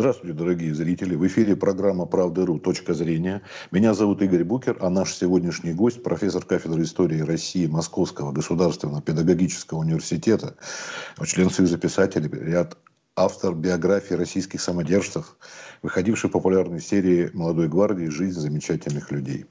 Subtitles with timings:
[0.00, 1.14] Здравствуйте, дорогие зрители.
[1.14, 2.58] В эфире программа «Правда.ру.
[2.58, 3.42] Точка зрения».
[3.70, 9.80] Меня зовут Игорь Букер, а наш сегодняшний гость– профессор кафедры истории России Московского государственного педагогического
[9.80, 10.56] университета,
[11.26, 12.78] член Союза писателей, ряд
[13.14, 15.36] автор биографии российских самодержцев,
[15.82, 18.06] выходивший в популярной серии «Молодой гвардии.
[18.06, 19.44] Жизнь замечательных людей»,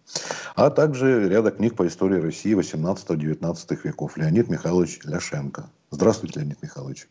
[0.55, 5.69] а также ряда книг по истории России 18-19 веков Леонид Михайлович Ляшенко.
[5.91, 7.07] Здравствуйте, Леонид Михайлович.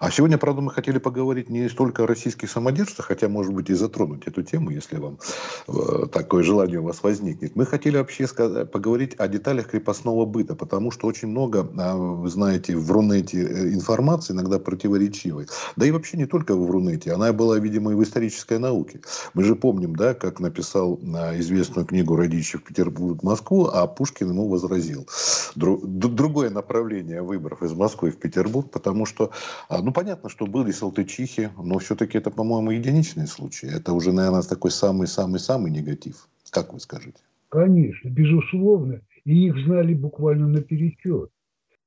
[0.00, 3.74] А сегодня, правда, мы хотели поговорить не столько о российских самодержцах, хотя, может быть, и
[3.74, 5.18] затронуть эту тему, если вам
[5.66, 7.56] э, такое желание у вас возникнет.
[7.56, 12.28] Мы хотели вообще сказать, поговорить о деталях крепостного быта, потому что очень много, а, вы
[12.30, 15.48] знаете, в Рунете э, информации, иногда противоречивой.
[15.76, 19.00] Да и вообще не только в Рунете, она была, видимо, и в исторической науке.
[19.34, 24.48] Мы же помним, да, как написал а, известную книгу Радищев «Петербург, Москву», а Пушкин ему
[24.48, 25.08] возразил.
[25.56, 29.32] Другое направление выборов из Москвы в Петербург, потому что
[29.68, 33.74] а, ну, понятно, что были салтычихи, но все-таки это, по-моему, единичные случаи.
[33.74, 36.28] Это уже, наверное, такой самый-самый-самый негатив.
[36.50, 37.16] Как вы скажете?
[37.48, 39.00] Конечно, безусловно.
[39.24, 41.30] И их знали буквально наперечет.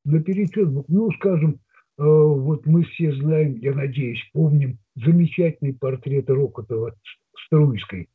[0.04, 1.60] Наперечет, ну, скажем,
[2.00, 6.96] э, вот мы все знаем, я надеюсь, помним замечательный портрет Рокотова
[7.46, 8.10] Струйской.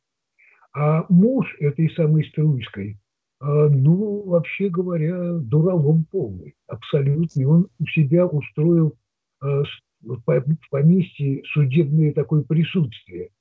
[0.73, 2.97] А муж этой самой Струйской,
[3.39, 7.47] э, ну, вообще говоря, дуралом полный, абсолютно.
[7.47, 8.93] Он у себя устроил
[9.41, 13.31] в поместье судебное такое присутствие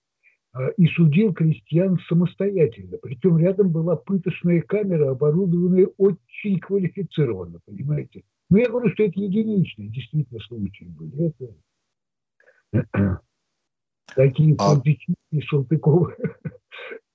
[0.55, 2.99] э, и судил крестьян самостоятельно.
[2.99, 8.23] Причем рядом была пыточная камера, оборудованная очень квалифицированно, понимаете.
[8.49, 11.35] Но я говорю, что это единичные действительно случаи были.
[12.73, 13.23] Это
[14.15, 14.81] такие а...
[15.51, 16.17] Салтыковы.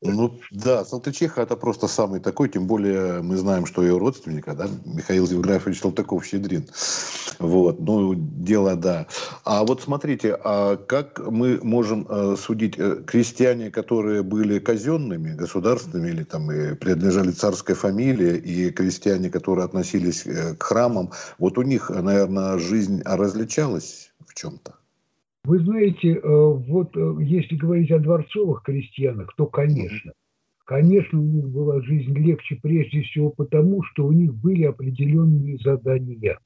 [0.03, 4.67] Ну да, Салтычиха это просто самый такой, тем более мы знаем, что ее родственника, да,
[4.83, 6.67] Михаил Евграфович Салтыков-Щедрин.
[7.37, 9.05] Вот, ну дело да.
[9.43, 16.09] А вот смотрите, а как мы можем э, судить э, крестьяне, которые были казенными, государственными
[16.09, 21.61] или там и принадлежали царской фамилии, и крестьяне, которые относились э, к храмам, вот у
[21.61, 24.80] них, наверное, жизнь различалась в чем-то?
[25.43, 30.13] Вы знаете, э, вот э, если говорить о дворцовых крестьянах, то, конечно,
[30.65, 36.39] конечно, у них была жизнь легче прежде всего потому, что у них были определенные задания.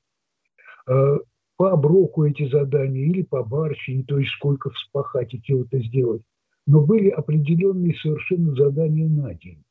[0.88, 1.17] Э,
[1.57, 6.22] по оброку эти задания или по барщине, то есть сколько вспахать и чего-то сделать.
[6.66, 9.61] Но были определенные совершенно задания на день.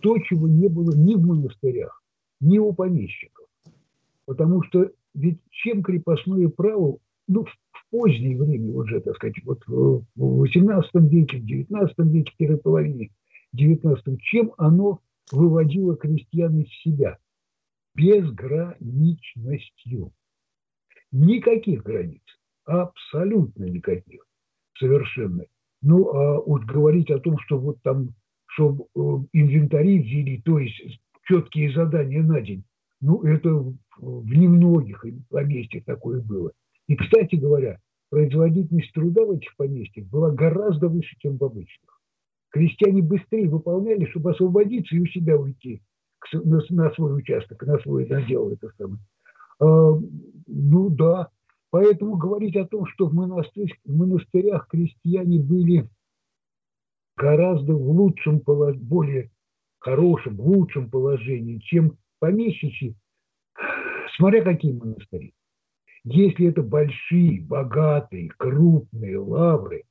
[0.00, 2.02] То, чего не было ни в монастырях,
[2.40, 3.46] ни у помещиков.
[4.26, 7.46] Потому что ведь чем крепостное право, ну,
[7.94, 13.10] позднее время уже, так сказать, вот в XVIII веке, в XIX веке, первой половине
[13.56, 14.98] XIX, чем оно
[15.30, 17.18] выводило крестьян из себя?
[17.94, 20.12] Безграничностью.
[21.12, 22.22] Никаких границ.
[22.64, 24.26] Абсолютно никаких.
[24.76, 25.44] Совершенно.
[25.80, 28.08] Ну, а вот говорить о том, что вот там,
[28.46, 28.98] что э,
[29.32, 32.64] инвентари ввели, то есть четкие задания на день,
[33.00, 36.50] ну, это в немногих поместьях такое было.
[36.88, 37.78] И, кстати говоря,
[38.10, 42.00] производительность труда в этих поместьях была гораздо выше, чем в обычных.
[42.50, 45.82] Крестьяне быстрее выполняли, чтобы освободиться и у себя уйти
[46.32, 49.00] на, свой участок, на свой надел это самое.
[49.60, 49.92] А,
[50.46, 51.28] ну да,
[51.70, 55.88] поэтому говорить о том, что в, монастырь, в монастырях крестьяне были
[57.16, 59.30] гораздо в лучшем, более
[59.78, 62.96] хорошем, в лучшем положении, чем помещичьи,
[64.16, 65.34] смотря какие монастыри.
[66.04, 69.84] Если это большие, богатые, крупные лавры,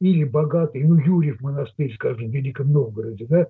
[0.00, 3.46] или богатые, ну, Юрьев монастырь, скажем, в Великом Новгороде, да,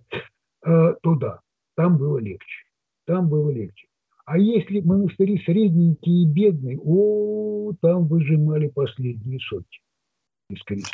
[0.67, 1.41] э, то да,
[1.77, 2.65] там было легче.
[3.07, 3.87] Там было легче.
[4.27, 9.81] А если монастыри средненькие и бедные, о, там выжимали последние сотни.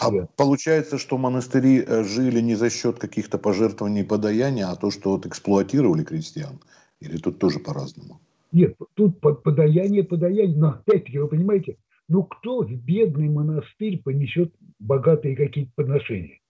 [0.00, 4.90] А получается, что монастыри э, жили не за счет каких-то пожертвований и подаяния, а то,
[4.90, 6.60] что вот эксплуатировали крестьян?
[7.00, 8.20] Или тут тоже по-разному?
[8.52, 11.76] Нет, тут подаяние, подаяние, но опять-таки, вы понимаете,
[12.08, 16.40] ну кто в бедный монастырь понесет богатые какие-то подношения?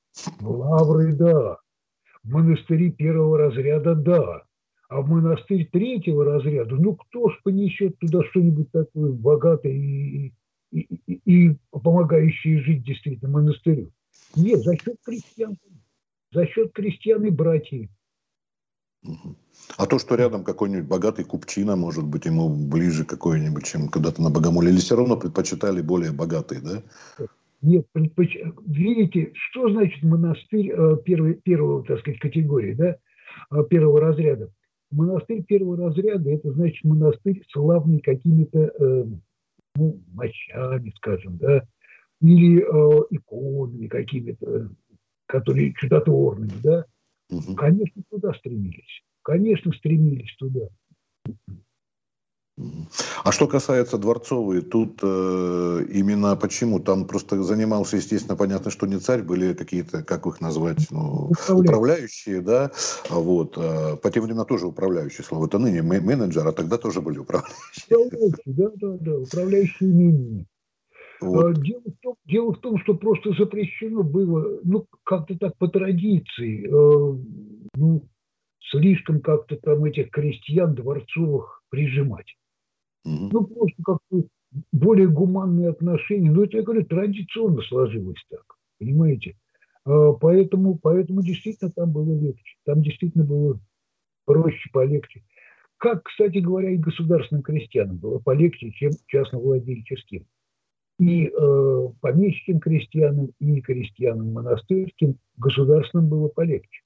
[0.41, 1.59] В лавры– да,
[2.23, 4.45] в монастыри первого разряда– да,
[4.89, 10.33] а в монастырь третьего разряда, ну кто ж понесет туда что-нибудь такое богатое и,
[10.73, 13.93] и, и, и помогающее жить действительно монастырю?
[14.35, 15.57] Нет, за счет крестьян,
[16.33, 17.89] за счет крестьян и братьев.
[19.77, 24.31] А то, что рядом какой-нибудь богатый купчина, может быть, ему ближе какой-нибудь, чем когда-то на
[24.31, 27.27] Богомоле, или все равно предпочитали более богатые, да?
[27.63, 28.37] Нет, предпоч...
[28.67, 32.97] видите, что значит монастырь э, первой, первого, так сказать, категории, да,
[33.53, 34.51] э, первого разряда?
[34.91, 39.05] Монастырь первого разряда– это значит монастырь славный какими-то, э,
[39.77, 41.67] ну, мощами, скажем, да,
[42.23, 44.71] или э, иконами какими-то,
[45.27, 46.87] которые чудотворными, да,
[47.31, 47.55] угу.
[47.55, 49.03] конечно, туда стремились.
[49.23, 50.69] Конечно, стремились туда.
[53.25, 56.81] А что касается Дворцовой, тут э, именно почему?
[56.81, 61.61] Там просто занимался, естественно, понятно, что не царь, были какие-то, как их назвать, ну, управляющие.
[61.61, 62.71] управляющие, да,
[63.09, 63.57] вот.
[63.57, 65.47] Э, по тем временам тоже управляющие слово.
[65.47, 67.87] Это ныне менеджер, а тогда тоже были управляющие.
[68.47, 70.47] Да, да, да, управляющие имениями.
[71.21, 71.45] Вот.
[71.45, 75.69] А, дело, в том, дело в том, что просто запрещено было, ну, как-то так по
[75.69, 77.19] традиции, э,
[77.75, 78.09] ну,
[78.71, 82.37] слишком как-то там этих крестьян дворцовых прижимать.
[83.05, 83.29] Угу.
[83.33, 84.25] Ну, просто как-то
[84.73, 86.31] более гуманные отношения.
[86.31, 88.45] Ну, это, я говорю, традиционно сложилось так,
[88.79, 89.37] понимаете?
[89.85, 92.57] А, поэтому, поэтому действительно там было легче.
[92.65, 93.61] Там действительно было
[94.25, 95.23] проще, полегче.
[95.77, 100.27] Как, кстати говоря, и государственным крестьянам было полегче, чем частновладельческим.
[101.01, 106.83] И э, помещичьим крестьянам, и крестьянам монастырским государственным было полегче.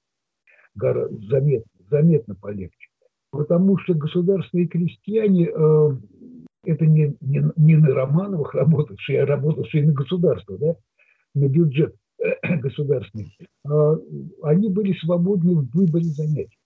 [0.74, 2.88] Заметно, заметно полегче
[3.34, 5.96] потому что государственные крестьяне э,
[6.64, 10.76] это не, не, не на Романовых работавшие, а работавшие на государство, да,
[11.34, 13.96] на бюджет э, государственный, э,
[14.42, 16.58] они были свободны в выборе занятий.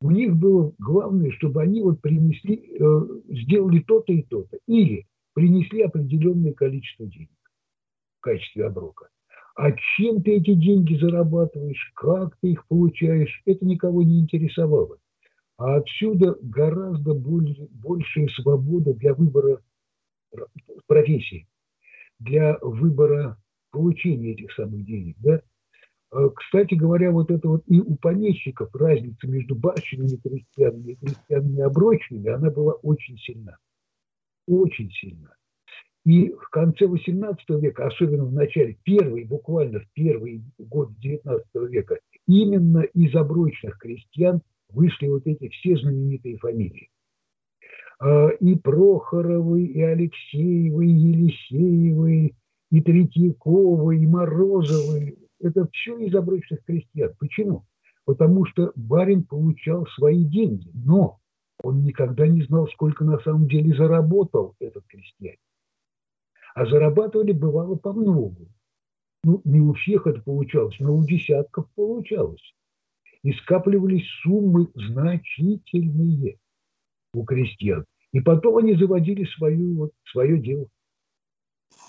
[0.00, 5.04] У них было главное, чтобы они вот принесли, э, сделали то-то и то-то, или
[5.36, 7.28] принесли определенное количество денег
[8.18, 9.10] в качестве оброка.
[9.54, 14.96] А чем ты эти деньги зарабатываешь, как ты их получаешь, это никого не интересовало.
[15.58, 19.60] А отсюда гораздо более, большая свобода для выбора
[20.86, 21.46] профессии,
[22.18, 23.36] для выбора
[23.72, 25.16] получения этих самых денег.
[25.18, 25.42] Да?
[26.12, 31.60] А, кстати говоря, вот это вот и у помещиков разница между барщинами крестьянами и крестьянами
[31.60, 33.58] оброчными, она была очень сильна.
[34.46, 35.34] Очень сильна.
[36.04, 41.98] И в конце XVIII века, особенно в начале, первый, буквально в первый год XIX века,
[42.28, 46.90] именно из оброчных крестьян вышли вот эти все знаменитые фамилии.
[47.98, 52.34] А, и Прохоровы, и Алексеевы, и Елисеевы,
[52.70, 55.16] и Третьяковы, и Морозовы.
[55.40, 57.14] Это все из оброчных крестьян.
[57.18, 57.64] Почему?
[58.04, 61.18] Потому что барин получал свои деньги, но
[61.62, 65.38] он никогда не знал, сколько на самом деле заработал этот крестьянин.
[66.54, 68.48] А зарабатывали бывало по многу.
[69.24, 72.54] Ну, не у всех это получалось, но у десятков получалось
[73.22, 76.38] и скапливались суммы значительные
[77.12, 77.84] у крестьян.
[78.12, 80.66] И потом они заводили свою, вот, свое дело.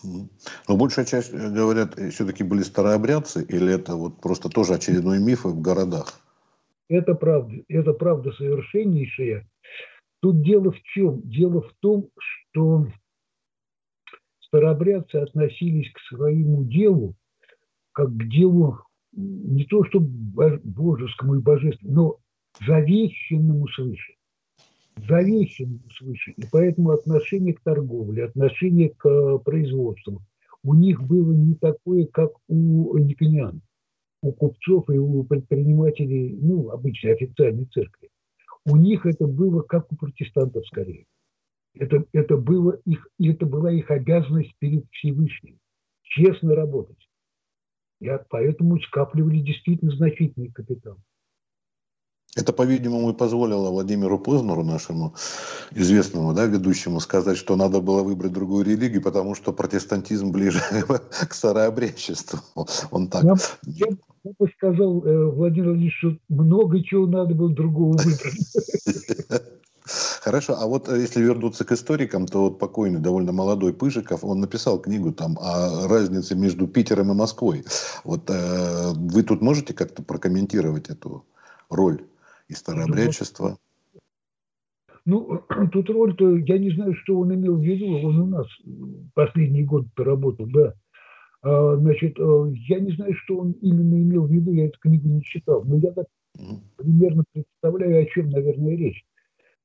[0.03, 5.45] Но большая часть, э, говорят, все-таки были старообрядцы, или это вот просто тоже очередной миф
[5.45, 6.19] в городах?
[6.89, 9.47] Это правда, это правда совершеннейшая.
[10.21, 11.21] Тут дело в чем?
[11.23, 12.87] Дело в том, что
[14.39, 17.15] старообрядцы относились к своему делу
[17.97, 18.77] как к делу
[19.11, 22.19] не то что божескому и божественному,
[22.59, 24.13] но завещенному свыше.
[24.97, 26.31] Завещенному свыше.
[26.37, 30.21] И поэтому отношение к торговле, отношение к э, производству
[30.63, 33.61] у них было не такое, как у никонян,
[34.27, 38.09] у купцов и у предпринимателей, ну, обычной официальной церкви.
[38.65, 41.05] У них это было как у протестантов скорее.
[41.73, 45.59] Это, это, было их, это была их обязанность перед Всевышним.
[46.03, 47.07] Честно работать.
[48.01, 50.97] И поэтому скапливали действительно значительный капитал.
[52.37, 55.15] Это, по-видимому, и позволило Владимиру Познеру, нашему
[55.71, 60.61] известному да, ведущему, сказать, что надо было выбрать другую религию, потому что протестантизм ближе
[61.27, 62.39] к старообрядчеству.
[62.91, 63.23] Он так...
[63.63, 63.87] Я,
[64.23, 69.41] я бы сказал, э, Владимир Владимирович, что много чего надо было другого выбрать.
[70.21, 74.41] Хорошо, а вот э, если вернуться к историкам, то вот покойный, довольно молодой Пыжиков, он
[74.41, 77.65] написал книгу там о разнице между Питером и Москвой.
[78.03, 81.25] Вот э, вы тут можете как-то прокомментировать эту
[81.69, 82.03] роль
[82.47, 83.57] и старообрядчества?
[85.05, 88.47] Ну, тут роль-то, я не знаю, что он имел в виду, он у нас
[89.13, 90.73] последний год работал, да.
[91.41, 95.07] А, значит, э, я не знаю, что он именно имел в виду, я эту книгу
[95.07, 96.07] не читал, но я так
[96.75, 99.03] примерно представляю, о чем, наверное, речь.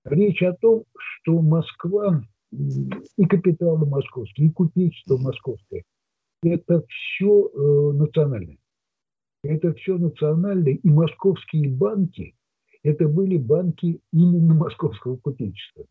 [0.04, 2.22] Речь о том, что Москва
[2.52, 5.82] и капиталы московские, и купечество московское–
[6.42, 8.58] это все э, национальное.
[9.42, 12.36] Это все национальное, и московские банки–
[12.82, 15.84] это были банки именно московского купечества.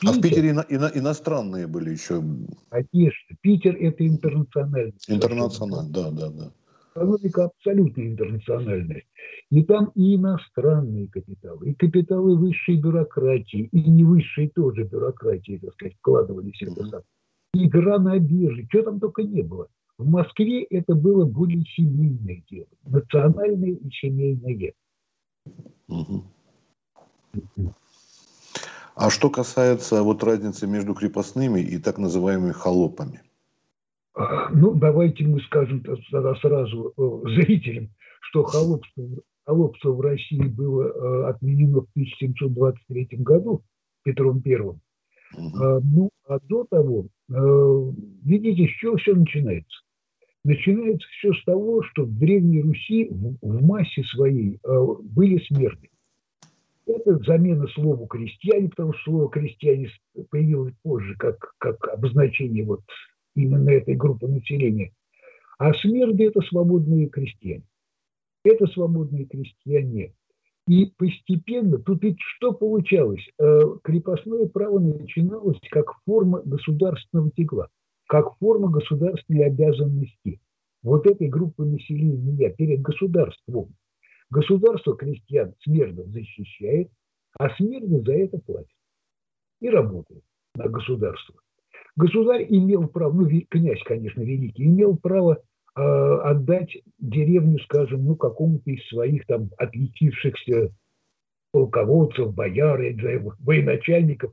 [0.00, 2.22] Питер, а в Питере ино, ино, иностранные были еще?
[2.70, 3.36] Конечно.
[3.40, 4.94] Питер– это интернациональный.
[5.08, 6.52] Интернациональный, да, да, да
[6.94, 9.02] экономика абсолютно интернациональная.
[9.50, 15.72] И там и иностранные капиталы, и капиталы высшей бюрократии, и не высшей тоже бюрократии, так
[15.74, 17.04] сказать, вкладывались в это
[17.52, 19.68] игра на бирже, что там только не было.
[19.98, 24.72] В Москве это было более семейное дело, национальное и семейное.
[28.94, 33.22] А что касается вот разницы между крепостными и так называемыми холопами?
[34.52, 39.04] Ну, давайте мы скажем тогда сразу э, зрителям, что холопство,
[39.44, 43.64] холопство в России было э, отменено в 1723 году
[44.04, 44.80] Петром Первым.
[45.36, 45.80] Угу.
[45.82, 47.92] Ну, а до того, э,
[48.24, 49.83] видите, с чего все начинается?
[50.44, 54.58] Начинается все с того, что в Древней Руси в, в массе своей
[55.02, 55.90] были смерти.
[56.86, 59.88] Это замена слову крестьяне, потому что слово крестьяне
[60.30, 62.82] появилось позже как, как обозначение вот
[63.34, 64.92] именно этой группы населения.
[65.58, 67.64] А смерды– это свободные крестьяне.
[68.44, 70.12] Это свободные крестьяне.
[70.66, 73.22] И постепенно, тут ведь что получалось?
[73.38, 77.68] Э, крепостное право начиналось как форма государственного тягла,
[78.06, 80.40] как форма государственной обязанности
[80.82, 83.74] вот этой группы населения перед государством.
[84.30, 86.90] Государство крестьян смертно защищает,
[87.38, 88.68] а смертно за это платит.
[89.60, 90.22] И работает
[90.54, 91.34] на государство.
[91.96, 95.42] Государь имел право, ну, князь, конечно, великий, имел право
[95.76, 100.72] э, отдать деревню, скажем, ну, какому-то из своих там отличившихся
[101.52, 102.80] полководцев, бояр,
[103.38, 104.32] военачальников.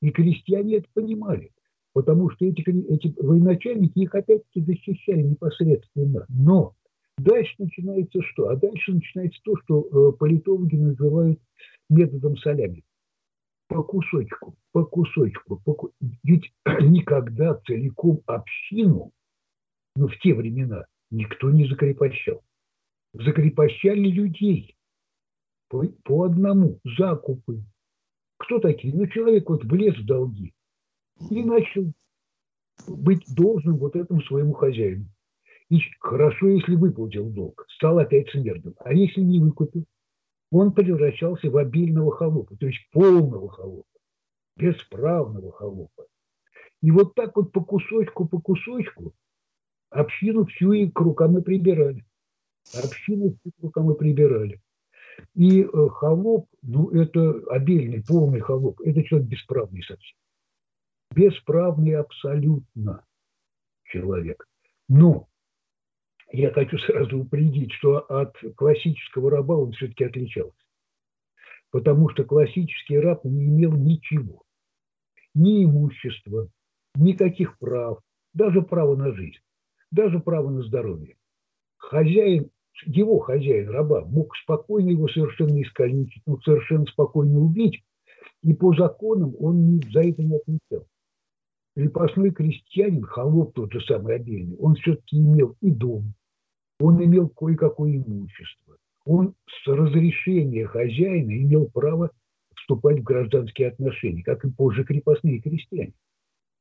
[0.00, 1.50] И крестьяне это понимали,
[1.92, 6.26] потому что эти, эти военачальники их опять-таки защищали непосредственно.
[6.28, 6.74] Но
[7.18, 8.48] Дальше начинается что?
[8.48, 11.40] А дальше начинается то, что э, политологи называют
[11.88, 12.82] методом солями.
[13.68, 15.60] По кусочку, по кусочку.
[15.64, 15.90] По...
[16.24, 19.12] Ведь никогда целиком общину,
[19.94, 22.42] ну, в те времена, никто не закрепощал.
[23.12, 24.74] Закрепощали людей
[25.68, 27.62] по, по одному, закупы.
[28.38, 28.94] Кто такие?
[28.94, 30.54] Ну, человек вот влез в долги
[31.30, 31.92] и начал
[32.86, 35.06] быть должным вот этому своему хозяину.
[35.68, 38.74] И хорошо, если выплатил долг, стал опять смертным.
[38.80, 39.86] А если не выкупил,
[40.50, 43.88] он превращался в обильного холопа, то есть полного холопа,
[44.56, 46.06] бесправного холопа.
[46.82, 49.14] И вот так вот по кусочку, по кусочку
[49.88, 52.04] общину всю и к рукам и прибирали.
[52.74, 54.60] Общину всю к рукам и прибирали.
[55.34, 60.16] И э, холоп, ну это обильный, полный холоп, это человек бесправный совсем.
[61.14, 63.04] Бесправный абсолютно
[63.84, 64.46] человек.
[64.88, 65.28] Но
[66.30, 70.56] я хочу сразу упредить, что от классического раба он все-таки отличался.
[71.70, 74.42] Потому что классический раб не имел ничего.
[75.34, 76.48] Ни имущества,
[76.94, 78.00] никаких прав,
[78.32, 79.40] даже права на жизнь,
[79.90, 81.16] даже права на здоровье.
[81.76, 82.50] Хозяин,
[82.84, 87.82] его хозяин, раба, мог спокойно его совершенно искалечить, ну, совершенно спокойно убить,
[88.42, 90.86] и по законам он за это не отвечал.
[91.74, 96.14] Крепостной крестьянин, холоп тот же самый обильный, он все-таки имел и дом,
[96.78, 98.76] он имел кое-какое имущество.
[99.04, 102.10] Он с разрешения хозяина имел право
[102.56, 105.94] вступать в гражданские отношения, как и позже крепостные крестьяне.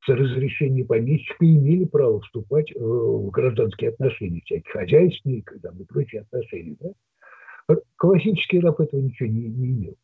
[0.06, 6.22] С разрешения помещика имели право вступать э, в гражданские отношения, всякие хозяйственные там, и прочие
[6.22, 6.76] отношения.
[6.80, 7.76] Да?
[7.98, 9.96] Классический раб этого ничего не, не имел.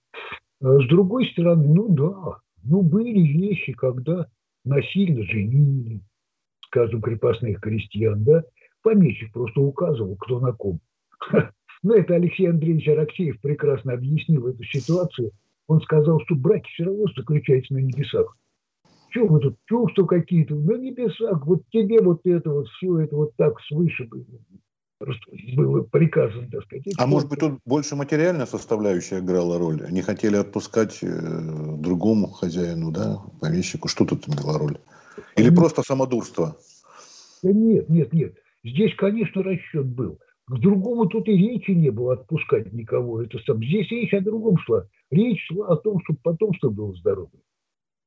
[0.61, 4.27] А с другой стороны, ну да, ну были вещи, когда
[4.67, 6.01] насильно женили,
[6.67, 8.43] скажем, крепостных крестьян, да,
[8.83, 10.79] помещик просто указывал, кто на ком.
[11.83, 15.31] Но это Алексей Андреевич Араксеев прекрасно объяснил эту ситуацию.
[15.67, 18.35] Он сказал, что браки все равно заключаются на небесах.
[19.11, 21.45] Чего вы тут чувства какие-то на небесах?
[21.45, 24.07] Вот тебе вот это вот, все это вот так свыше
[25.55, 26.85] было приказано, так сказать.
[26.97, 29.83] А может быть, тут больше материальная составляющая играла роль?
[29.85, 31.07] Они хотели отпускать э,
[31.77, 33.87] другому хозяину, да, помещику.
[33.87, 34.77] Что тут играла роль?
[35.35, 36.57] Или просто самодурство?
[37.43, 38.35] Да нет, нет, нет.
[38.63, 40.19] Здесь, конечно, расчет был.
[40.47, 43.21] К другому тут и речи не было отпускать никого.
[43.21, 43.63] Это сам.
[43.63, 44.87] Здесь речь о другом шла.
[45.11, 47.41] Речь шла о том, чтобы потомство было здоровое.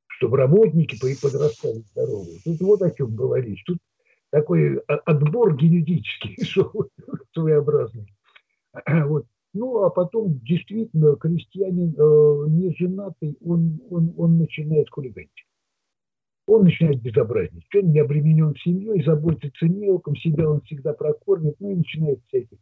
[0.09, 2.39] Чтобы работники подрастали здоровые.
[2.45, 3.63] Тут вот о чем была речь.
[3.65, 3.79] Тут
[4.31, 6.37] такой отбор генетический
[7.35, 8.07] своеобразный.
[9.07, 9.27] Вот.
[9.53, 15.45] Ну, а потом действительно крестьянин э, не женатый, он, он, он начинает хулиганить
[16.51, 17.75] он начинает безобразничать.
[17.75, 22.21] Он не обременен семьей, заботится не о ком, себя он всегда прокормит, ну и начинает
[22.27, 22.59] всяких.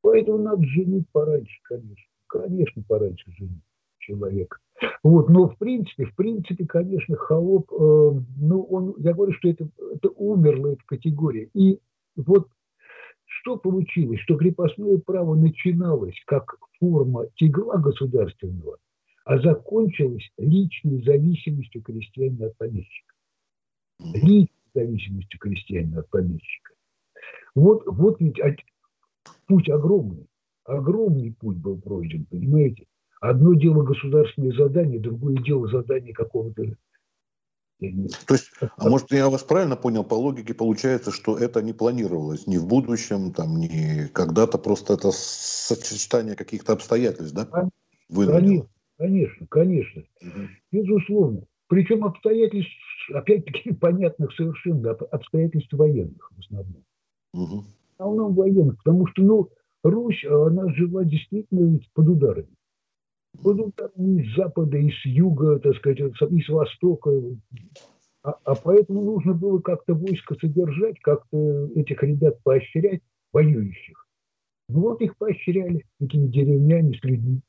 [0.00, 2.04] Поэтому надо женить пораньше, конечно.
[2.28, 3.62] Конечно, пораньше женить
[3.98, 4.58] человека.
[5.02, 9.68] Вот, но в принципе, в принципе, конечно, холоп, э, ну, он, я говорю, что это,
[9.94, 11.48] это умерла эта категория.
[11.54, 11.78] И
[12.16, 12.48] вот
[13.24, 18.78] что получилось, что крепостное право начиналось как форма тягла государственного,
[19.24, 23.12] а закончилось личной зависимостью крестьянина от помещика
[24.14, 26.72] личной зависимости крестьянина от помещика.
[27.54, 28.38] Вот, вот ведь
[29.46, 30.26] путь огромный,
[30.64, 32.86] огромный путь был пройден, понимаете?
[33.22, 36.74] Одно дело государственное задание, другое дело задание какого-то
[37.80, 42.46] то есть, а может, я вас правильно понял, по логике получается, что это не планировалось
[42.46, 47.70] ни в будущем, там, ни когда-то, просто это сочетание каких-то обстоятельств, да?
[48.08, 50.02] Конечно, конечно, конечно.
[50.20, 50.40] Угу.
[50.70, 51.42] Безусловно.
[51.66, 52.70] Причем обстоятельств,
[53.12, 56.84] опять-таки, понятных совершенно, обстоятельств военных в основном.
[57.34, 57.62] Угу.
[57.62, 59.50] В основном военных, потому что, ну,
[59.82, 62.54] Русь, она жила действительно под ударами.
[63.42, 67.10] Ударами из запада, из юга, так сказать, из востока.
[68.24, 73.00] А, а поэтому нужно было как-то войско содержать, как-то этих ребят поощрять,
[73.32, 74.06] воюющих.
[74.68, 77.40] Ну вот их поощряли этими деревнями с людьми.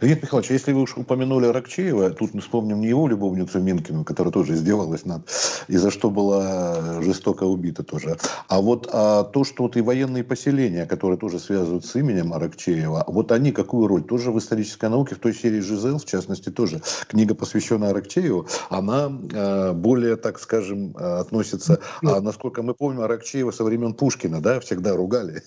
[0.00, 4.32] Леонид Михайлович, если вы уж упомянули Рокчеева, тут мы вспомним не его любовницу Минкину, которая
[4.32, 5.28] тоже издевалась над,
[5.68, 8.16] и за что была жестоко убита тоже,
[8.48, 13.04] а вот а, то, что вот и военные поселения, которые тоже связывают с именем Аракчеева,
[13.08, 14.02] вот они какую роль?
[14.04, 19.12] Тоже в исторической науке, в той серии Жизел, в частности, тоже книга, посвященная Аракчееву, она
[19.34, 24.60] а, более, так скажем, а, относится, а, насколько мы помним, Аракчеева со времен Пушкина, да,
[24.60, 25.42] всегда ругали.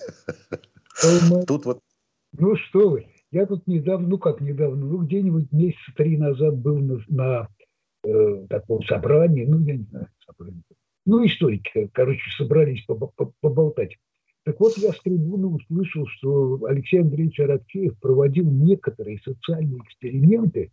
[1.48, 1.80] Тут вот...
[2.38, 6.78] Ну что вы, я тут недавно, ну как недавно, ну где-нибудь месяца три назад был
[6.78, 7.48] на, на
[8.04, 10.64] э, таком собрании, ну я не знаю, собрании.
[11.06, 12.86] Ну, историки, короче, собрались
[13.40, 13.96] поболтать.
[14.44, 20.72] Так вот, я с трибуны услышал, что Алексей Андреевич Аракчеев проводил некоторые социальные эксперименты,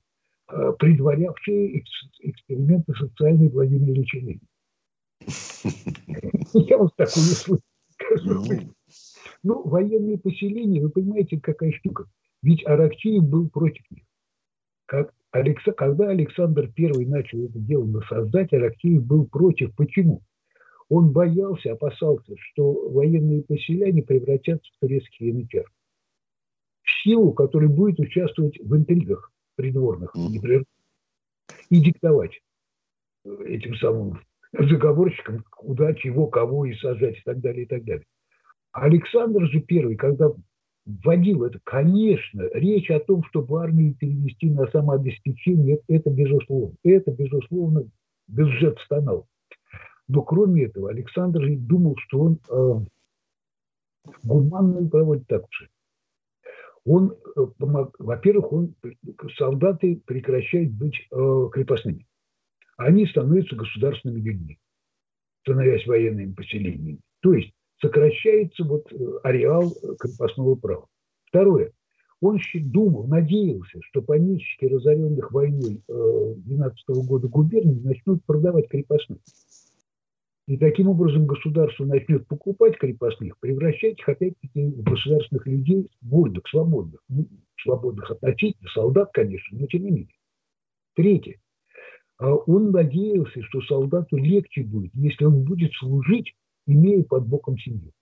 [0.48, 1.84] э, предварявшие
[2.20, 4.18] эксперименты социальной Владимира Ильича.
[6.54, 7.60] Я вот такую слышал.
[8.24, 8.44] Ну.
[9.44, 12.06] ну, военные поселения, вы понимаете, какая штука.
[12.44, 14.04] Ведь Аракчеев был против них.
[14.84, 15.62] Как Алекс...
[15.78, 19.74] Когда Александр I начал это дело насаждать, Аракчеев был против.
[19.74, 20.20] Почему?
[20.90, 25.64] Он боялся, опасался, что военные поселяне превратятся в турецкий янычар.
[26.82, 30.66] В силу, который будет участвовать в интригах придворных непрерывно
[31.70, 32.38] и диктовать
[33.24, 34.20] этим самым
[34.52, 38.04] заговорщикам, куда, чего, кого и сажать и так далее, и так далее.
[38.72, 40.30] Александр же первый, когда
[40.86, 41.60] вводил это.
[41.64, 46.74] Конечно, речь о том, чтобы армию перевести на самообеспечение, это безусловно.
[46.82, 47.84] Это, безусловно,
[48.28, 49.26] бюджет стонал.
[50.08, 52.84] Но кроме этого, Александр думал, что он э,
[54.22, 55.68] гуманно проводит акции.
[56.84, 57.40] Он, э,
[57.98, 58.74] во-первых, он,
[59.38, 62.06] солдаты прекращают быть э, крепостными.
[62.76, 64.58] Они становятся государственными людьми,
[65.42, 67.00] становясь военными поселениями.
[67.20, 67.52] То есть
[67.84, 70.86] сокращается вот э, ареал э, крепостного права.
[71.26, 71.72] Второе.
[72.20, 79.18] Он думал, надеялся, что помещики, разоренных войной 12 э, года губернии, начнут продавать крепостных.
[80.46, 87.02] И таким образом государство начнет покупать крепостных, превращать их опять-таки в государственных людей, вольных, свободных.
[87.08, 87.26] Ну,
[87.62, 90.14] свободных относительно, солдат, конечно, но тем не менее.
[90.94, 91.40] Третье.
[92.18, 96.34] А он надеялся, что солдату легче будет, если он будет служить
[96.66, 97.92] имея под боком семью.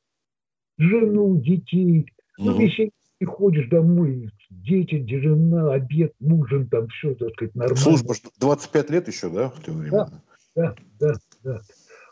[0.78, 2.06] Жену, детей.
[2.38, 7.80] Ну, если ты ходишь домой, дети, жена, обед, ужин, там все, так сказать, нормально.
[7.80, 9.90] Служба 25 лет еще, да, в то время?
[9.90, 10.10] Да,
[10.54, 11.14] да, да.
[11.44, 11.60] да.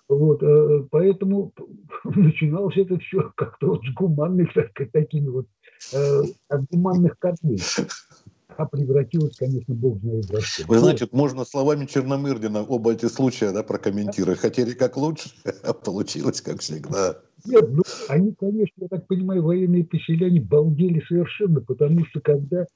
[0.08, 1.52] Вот, э, поэтому
[2.04, 5.46] начиналось это все как-то вот с гуманных, так сказать, такими вот,
[5.94, 7.60] э, от гуманных корней
[8.60, 10.66] а превратилось, конечно, бог знает во что.
[10.66, 14.38] Вы знаете, можно словами Черномырдина оба эти случая да, прокомментировать.
[14.38, 15.30] Хотели как лучше,
[15.64, 17.16] а получилось как всегда.
[17.46, 22.66] Нет, ну, они, конечно, я так понимаю, военные поселяне балдели совершенно, потому что когда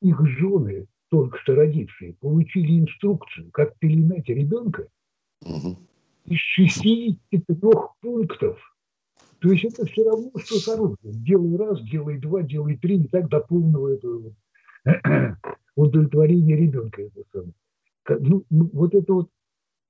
[0.00, 4.86] их жены, только что родившие, получили инструкцию, как пеленать ребенка,
[5.44, 5.76] угу.
[6.26, 7.44] из 63
[8.00, 8.60] пунктов,
[9.40, 11.24] то есть это все равно, что с оружием.
[11.24, 14.32] Делай раз, делай два, делай три, и так до полного этого
[15.76, 17.02] удовлетворение ребенка.
[17.02, 17.54] Это самое.
[18.20, 19.30] Ну, ну, вот эта вот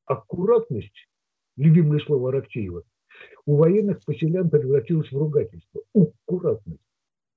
[0.06, 1.08] аккуратность,
[1.56, 2.82] любимое слово Аракчеева,
[3.46, 5.82] у военных поселян превратилась в ругательство.
[5.94, 6.80] Аккуратность.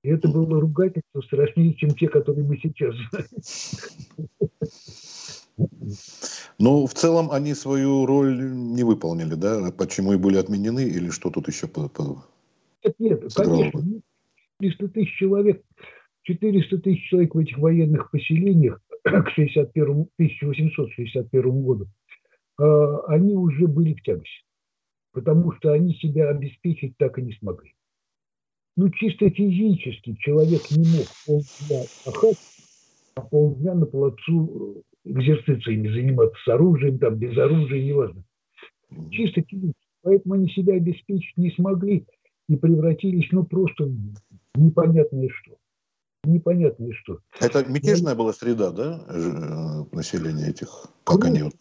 [0.02, 3.26] И это было ругательство страшнее, чем те, которые мы сейчас знаем.
[6.58, 9.72] Но в целом они свою роль не выполнили, да?
[9.76, 12.24] Почему и были отменены, или что тут еще по, по...
[12.84, 13.82] Нет, нет, конечно.
[14.58, 15.62] 300 тысяч человек
[16.26, 21.86] 400 тысяч человек в этих военных поселениях к 61, 1861 году,
[22.58, 24.44] а, они уже были в тягости,
[25.12, 27.72] потому что они себя обеспечить так и не смогли.
[28.76, 32.38] Ну, чисто физически человек не мог полдня пахать,
[33.14, 38.22] а полдня на плацу экзерцициями заниматься с оружием, там, без оружия, неважно.
[39.10, 39.80] Чисто физически.
[40.02, 42.04] Поэтому они себя обеспечить не смогли
[42.48, 45.55] и превратились, ну, просто в непонятное что.
[46.26, 47.20] Непонятное что.
[47.40, 50.86] Это мятежная была среда, да, э, населения этих?
[51.04, 51.54] Как они вот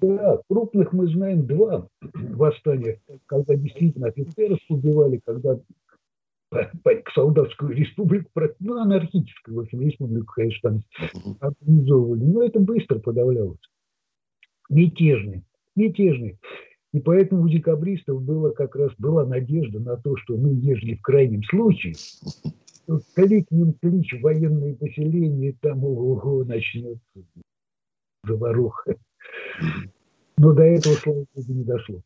[0.00, 5.58] да, крупных мы знаем два восстания, когда действительно офицеров убивали, когда
[6.50, 10.82] к солдатскую республику, ну, анархическую, в общем, республику, конечно, там
[11.40, 12.22] организовывали.
[12.22, 13.58] Но это быстро подавлялось.
[14.68, 15.42] Мятежный,
[15.74, 16.38] мятежный.
[16.92, 21.02] И поэтому у декабристов было как раз была надежда на то, что, ну, ежели в
[21.02, 21.94] крайнем случае,
[22.86, 27.00] то кликнем клич военные поселения, там ого, начнется
[28.24, 28.96] заваруха.
[30.36, 32.02] Но до этого, слава богу, не дошло.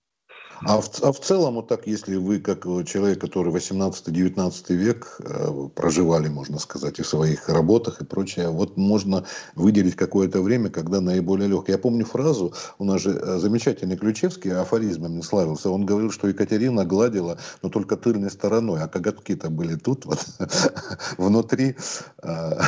[0.63, 5.69] А в, а в целом, вот так, если вы, как человек, который 18-19 век э,
[5.75, 11.01] проживали, можно сказать, и в своих работах и прочее, вот можно выделить какое-то время, когда
[11.01, 11.77] наиболее легкое.
[11.77, 16.85] Я помню фразу, у нас же э, замечательный Ключевский афоризмами славился, он говорил, что Екатерина
[16.85, 20.27] гладила, но только тыльной стороной, а коготки-то были тут, вот,
[21.19, 21.77] внутри.
[22.23, 22.59] Э.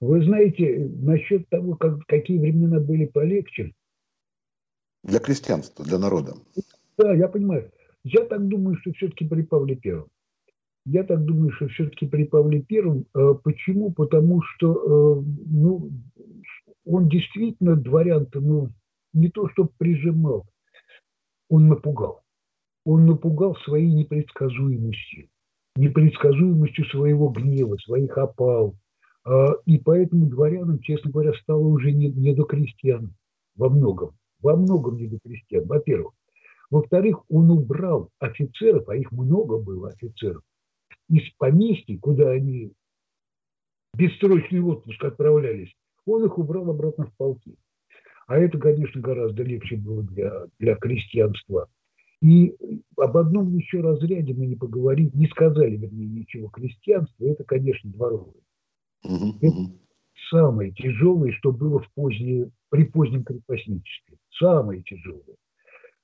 [0.00, 3.72] Вы знаете, насчет того, как, какие времена были полегче,
[5.02, 6.34] для крестьянства, для народа.
[6.98, 7.70] Да, я понимаю.
[8.04, 10.08] Я так думаю, что все-таки при Павле Первом.
[10.84, 13.06] Я так думаю, что все-таки при Павле Первом.
[13.14, 13.92] Э, почему?
[13.92, 15.90] Потому что э, ну,
[16.84, 18.70] он действительно дворян-то ну,
[19.12, 20.46] не то что прижимал,
[21.48, 22.22] он напугал.
[22.84, 25.28] Он напугал своей непредсказуемостью,
[25.76, 28.74] непредсказуемостью своего гнева, своих опал.
[29.24, 33.14] Э, и поэтому дворянам, честно говоря, стало уже не, не до крестьян
[33.54, 36.12] во многом во многом не до крестьян, во-первых.
[36.70, 40.42] Во-вторых, он убрал офицеров, а их много было офицеров,
[41.08, 42.72] из поместья, куда они
[43.94, 45.72] бессрочный отпуск отправлялись,
[46.06, 47.56] он их убрал обратно в полки.
[48.26, 51.68] А это, конечно, гораздо легче было для, для крестьянства.
[52.22, 52.56] И
[52.96, 56.48] об одном еще разряде мы не поговорили, не сказали, вернее, ничего.
[56.48, 58.34] Крестьянство– это, конечно, дворовое.
[59.04, 59.36] Uh-huh.
[59.40, 59.72] Это
[60.30, 65.36] самое тяжелое, что было в позднее, при позднем крепостничестве самые тяжелые.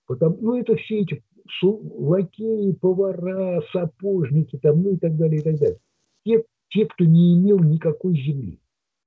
[0.06, 1.22] Потому, ну, это все эти
[1.62, 5.78] лакеи, повара, сапожники, там, ну и так далее, и так далее.
[6.24, 8.60] Те, те, кто не имел никакой земли,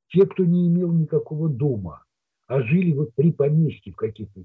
[0.09, 2.03] те, кто не имел никакого дома,
[2.47, 4.43] а жили вот при поместье в каких-то.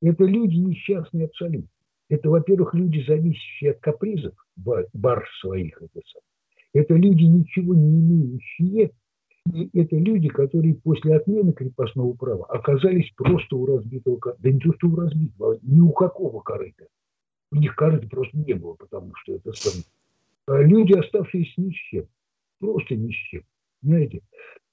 [0.00, 1.68] Это люди несчастные абсолютно.
[2.08, 5.80] Это, во-первых, люди, зависящие от капризов бар своих.
[5.80, 6.00] Это,
[6.74, 8.92] это люди, ничего не имеющие,
[9.50, 14.42] и это люди, которые после отмены крепостного права оказались просто у разбитого корыта.
[14.42, 16.86] Да не то, что у разбитого, а ни у какого корыта.
[17.50, 19.82] У них корыта просто не было, потому что это сам.
[20.46, 22.06] А люди, оставшиеся ни с чем.
[22.60, 23.42] Просто ни с чем.
[23.82, 24.22] Знаете,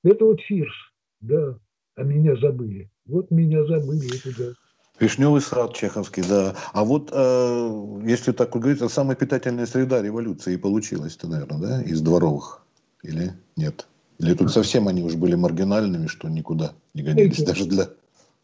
[0.04, 0.74] это вот Фирс,
[1.20, 1.58] да,
[1.96, 2.90] а меня забыли.
[3.06, 4.54] Вот меня забыли, это да.
[5.00, 6.56] Вишневый сад чеховский, да.
[6.74, 11.82] А вот, э, если так говорить, это самая питательная среда революции и получилась-то, наверное, да,
[11.82, 12.64] из дворовых?
[13.02, 13.88] Или нет?
[14.20, 17.86] Или тут совсем они уже были маргинальными, что никуда не годились, даже для...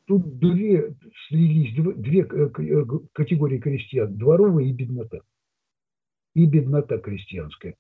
[0.05, 0.95] Тут две
[1.27, 5.21] слились, две категории крестьян, дворовая и беднота.
[6.33, 7.75] И беднота крестьянская.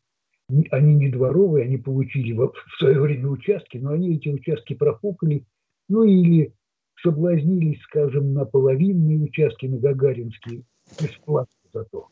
[0.71, 5.45] Они не дворовые, они получили в свое время участки, но они эти участки профукали,
[5.87, 6.53] ну или
[7.01, 10.63] соблазнились, скажем, на половинные участки, на Гагаринские,
[10.99, 12.09] бесплатно зато.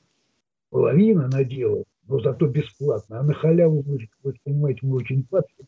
[0.69, 3.19] Половина надела но зато бесплатно.
[3.19, 5.65] А на халяву, вы, вы понимаете, мы очень платим.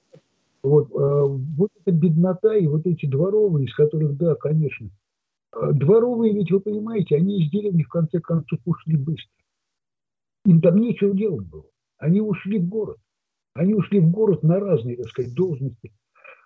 [0.66, 4.90] Вот, а, вот эта беднота и вот эти дворовые, из которых, да, конечно.
[5.52, 9.30] А дворовые, ведь вы понимаете, они из деревни в конце концов ушли быстро.
[10.46, 11.66] Им там нечего делать было.
[12.00, 12.98] Они ушли в город.
[13.54, 15.94] Они ушли в город на разные, так сказать, должности.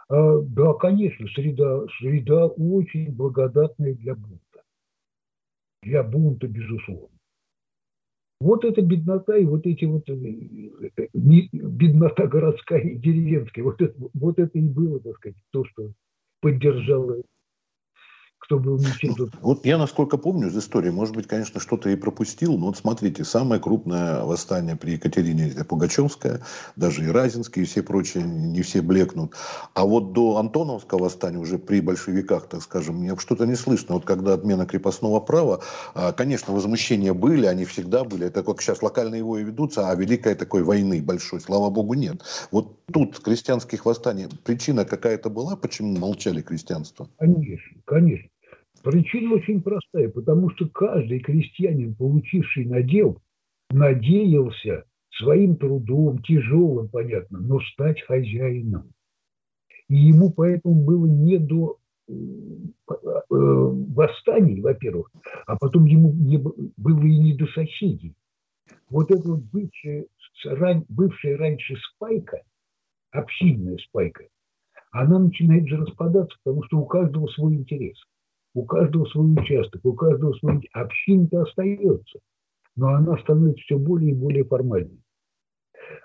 [0.10, 4.64] А, да, конечно, среда, среда очень благодатная для бунта.
[5.82, 7.19] Для бунта, безусловно.
[8.40, 14.40] Вот эта беднота и вот эти вот э, беднота городская и деревенская, вот это, вот
[14.40, 15.92] это и было, так сказать, то, что
[16.42, 17.22] поддержало
[18.50, 22.58] кто был ничем Вот я, насколько помню из истории, может быть, конечно, что-то и пропустил,
[22.58, 26.42] но вот смотрите, самое крупное восстание при Екатерине это Пугачевское,
[26.76, 29.36] даже и Разинские, и все прочие, не все блекнут.
[29.76, 33.94] А вот до Антоновского восстания, уже при большевиках, так скажем, мне что-то не слышно.
[33.94, 35.62] Вот когда отмена крепостного права,
[35.94, 38.26] а, конечно, возмущения были, они всегда были.
[38.26, 42.24] Это как сейчас локальные вои ведутся, а великой такой войны большой, слава богу, нет.
[42.50, 47.08] Вот тут крестьянских восстаний причина какая-то была, почему молчали крестьянство?
[47.20, 48.30] Конечно, конечно.
[48.84, 53.22] Причина очень простая, потому что каждый крестьянин, получивший надел,
[53.70, 54.86] надеялся
[55.18, 58.92] своим трудом, тяжелым, понятно, но стать хозяином.
[59.90, 61.78] И ему поэтому было не до
[63.30, 65.12] восстаний, во-первых,
[65.46, 68.16] а потом ему не, было и не до соседей.
[68.90, 70.06] Вот эта вот бывшая,
[70.90, 72.42] бывшая раньше спайка,
[73.12, 74.26] общинная спайка,
[74.92, 77.98] она начинает же распадаться, потому что у каждого свой интерес,
[78.60, 80.60] у каждого свой участок, у каждого свой...
[80.74, 82.20] Община-то остается,
[82.76, 85.00] но она становится все более и более формальной.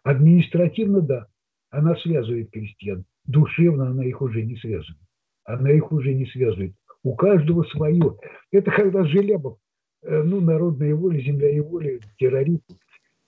[0.04, 1.26] Административно, да,
[1.70, 5.00] она связывает крестьян, душевно она их уже не связывает.
[5.44, 6.74] Она их уже не связывает.
[7.02, 8.16] У каждого свое.
[8.50, 9.58] Это когда Желябов,
[10.02, 12.62] э, ну, народная воля, земля и воля, террорист,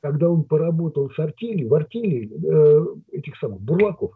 [0.00, 4.12] когда он поработал с артелью, в артели э, этих самых бурлаков,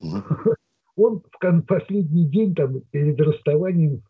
[0.96, 4.02] он в последний день там перед расставанием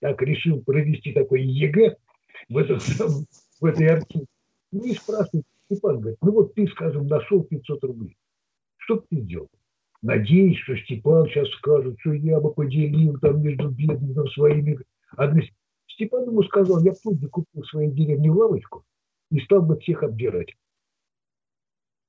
[0.00, 1.96] так решил провести такой ЕГЭ
[2.48, 2.82] в, этот,
[3.60, 4.26] в этой артели.
[4.72, 8.16] Ну и спрашивает, Степан говорит, ну вот ты, скажем, нашел 500 рублей.
[8.78, 9.48] Что ты сделал?
[10.02, 14.78] Надеюсь, что Степан сейчас скажет, что я бы поделил там между бедными своими.
[15.86, 18.84] Степан ему сказал, я тут бы купил в своей деревне лавочку
[19.30, 20.54] и стал бы всех обдирать.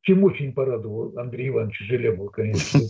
[0.04, 2.82] Чем очень порадовал Андрей Иванович Желябов, конечно.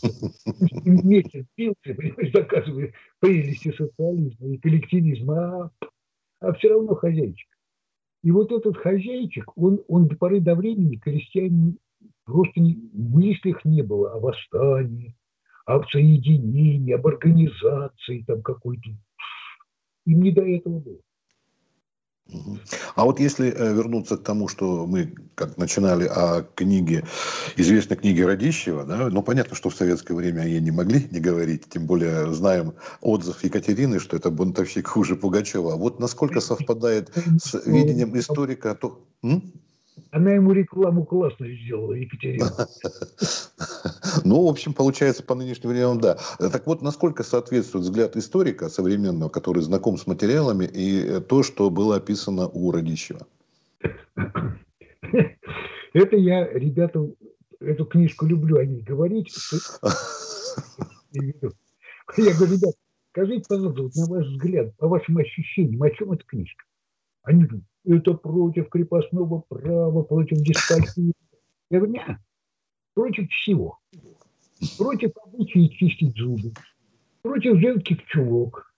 [0.84, 5.72] Месяц пился, понимаешь, доказывая прелести социализма и коллективизма, а,
[6.40, 7.48] а все равно хозяйчик.
[8.24, 11.78] И вот этот хозяйчик, он, он до поры до времени крестьянин
[12.26, 15.16] просто не, мыслях не было о восстании,
[15.68, 18.90] об соединении, об организации там какой-то.
[20.08, 21.00] Им не до этого было.
[22.96, 27.06] А вот если э, вернуться к тому, что мы как начинали о книге,
[27.58, 31.20] известной книге Радищева, да, ну понятно, что в советское время о ней не могли не
[31.20, 35.74] говорить, тем более знаем отзыв Екатерины, что это бунтовщик хуже Пугачева.
[35.74, 39.04] А вот насколько совпадает с видением историка, то...
[39.24, 39.54] М?
[40.12, 42.50] Она ему рекламу классно сделала, Екатерина.
[44.26, 46.18] Ну, в общем, получается, по нынешним временам, да.
[46.38, 51.98] Так вот, насколько соответствует взгляд историка современного, который знаком с материалами, и то, что было
[51.98, 53.26] описано у Радищева?
[55.94, 57.08] Это я, ребята,
[57.60, 59.34] эту книжку люблю о ней говорить.
[62.18, 62.76] Я говорю, ребят,
[63.12, 66.64] скажите, пожалуйста, на ваш взгляд, по вашим ощущениям, о чем эта книжка?
[67.24, 71.14] Они говорят, это против крепостного права, против деспотии.
[71.70, 72.18] Я говорю, нет,
[72.94, 73.80] против всего.
[74.78, 76.54] Против обычаи чистить зубы,
[77.22, 78.74] против женских чулок.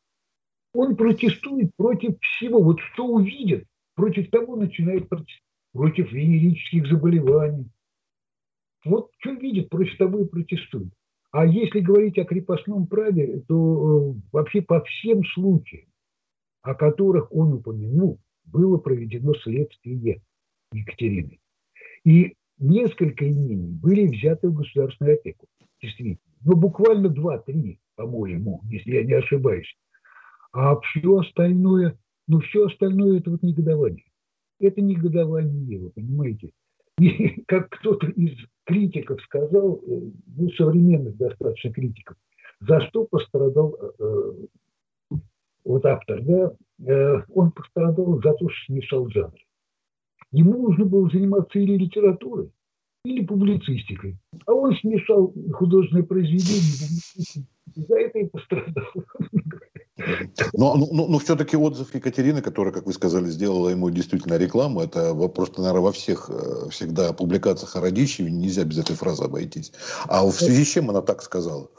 [0.74, 2.62] Он протестует против всего.
[2.62, 5.42] Вот что увидит, против того начинает протестовать.
[5.76, 7.70] Против венерических заболеваний.
[8.86, 10.88] Вот что видит, против того и протестует.
[11.32, 15.90] А если говорить о крепостном праве, то э, вообще по всем случаям,
[16.62, 20.22] о которых он упомянул, было проведено следствие
[20.74, 21.40] Екатерины.
[22.04, 25.48] И несколько имений были взяты в государственную опеку,
[25.82, 26.18] действительно.
[26.42, 29.76] Но буквально два-три, по-моему, если я не ошибаюсь.
[30.52, 34.06] А все остальное, ну все остальное это вот негодование.
[34.60, 36.52] Это негодование, вы понимаете.
[37.00, 40.02] И как кто-то из критиков сказал, э,
[40.38, 42.16] ну, современных достаточно критиков,
[42.62, 44.32] за что пострадал э,
[45.65, 46.51] вот автор, да,
[46.88, 49.34] э, он пострадал за то, что смешал жанр.
[50.32, 52.51] Ему нужно было заниматься или литературой,
[53.04, 54.17] или публицистикой.
[54.45, 58.86] А он смешал художественное произведение, за это и пострадал.
[60.54, 64.82] Но, но, но, но все-таки отзыв Екатерины, которая, как вы сказали, сделала ему действительно рекламу,
[64.82, 69.71] это просто, наверное, во всех э, всегда публикациях о Радищеве нельзя без этой фразы обойтись.
[70.08, 71.69] А в связи с чем она так сказала?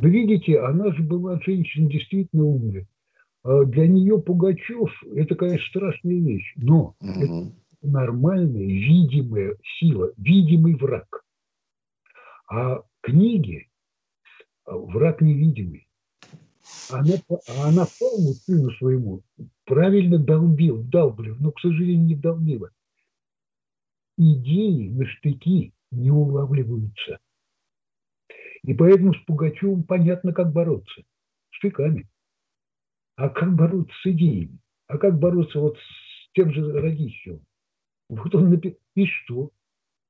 [0.00, 2.88] Вы видите, она же была женщина действительно умная.
[3.42, 7.08] А для нее Пугачев– это, конечно, страшная вещь, но угу.
[7.10, 11.22] это нормальная, видимая сила, видимый враг.
[12.50, 13.68] А книги–
[14.66, 15.86] враг невидимый.
[16.90, 17.14] Она,
[17.64, 19.22] она Павлу, сыну своему,
[19.64, 22.70] правильно долбил, долблил, но, к сожалению, не долбила.
[24.16, 27.18] Идеи на штыки не улавливаются–
[28.62, 31.02] и поэтому с Пугачевым понятно, как бороться.
[31.50, 32.08] Штыками.
[33.16, 34.58] А как бороться с идеями?
[34.86, 37.44] А как бороться вот с тем же Радищевым?
[38.08, 38.78] Вот он написал.
[38.94, 39.50] И что?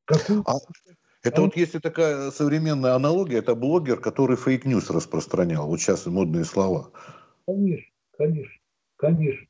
[0.04, 0.42] Какую...
[0.46, 0.54] А,
[1.22, 5.66] это а вот если такая современная аналогия, это блогер, который fake news распространял.
[5.66, 6.90] Вот сейчас модные слова.
[7.46, 8.60] Конечно, конечно,
[8.96, 9.46] конечно.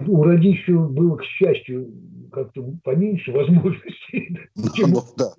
[0.00, 1.92] У Радищева было, к счастью,
[2.32, 4.38] как-то поменьше возможностей.
[4.56, 5.32] Ну, да.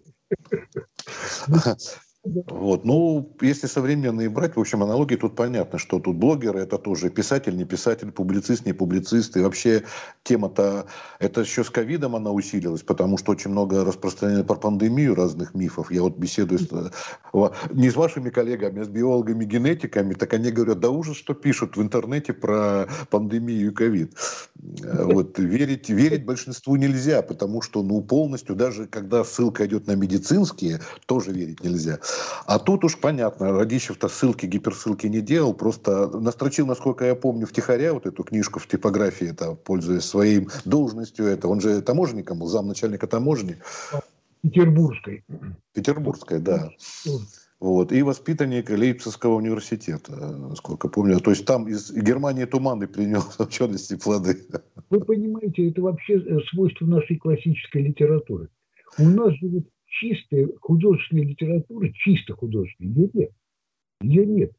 [2.24, 2.86] Вот.
[2.86, 7.58] Ну, если современные брать, в общем, аналогии тут понятно, что тут блогеры это тоже писатель,
[7.58, 9.36] не писатель, публицист, не публицист.
[9.36, 9.84] И вообще
[10.24, 10.86] тема-то,
[11.20, 15.92] это еще с ковидом она усилилась, потому что очень много распространено про пандемию разных мифов.
[15.92, 16.70] Я вот беседую с,
[17.74, 21.76] не с вашими коллегами, а с биологами, генетиками, так они говорят, да ужас, что пишут
[21.76, 24.14] в интернете про пандемию и ковид.
[24.56, 30.80] Вот, верить, верить большинству нельзя, потому что, ну, полностью, даже когда ссылка идет на медицинские,
[31.06, 32.00] тоже верить нельзя.
[32.46, 37.94] А тут уж понятно, Радищев-то ссылки, гиперссылки не делал, просто настрочил, насколько я помню, втихаря
[37.94, 43.08] вот эту книжку в типографии, это, пользуясь своей должностью, это он же таможенником был, замначальника
[43.08, 43.58] таможни.
[44.42, 45.24] Петербургской.
[45.74, 46.70] Петербургской, да.
[47.64, 51.22] Вот, и воспитанник Лейпцигского университета, насколько помню.
[51.22, 54.38] То есть там из Германии туманы принес учености плоды.
[54.90, 58.50] Вы понимаете, это вообще э, свойство нашей классической литературы.
[59.00, 59.64] У нас же
[60.00, 63.32] чистой художественной литературы, чисто художественной, ее нет.
[64.02, 64.52] Ее нет.